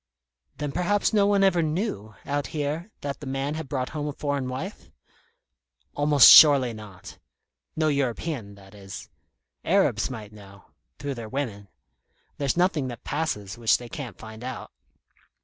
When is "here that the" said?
2.47-3.27